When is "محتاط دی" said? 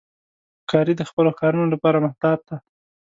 2.05-2.57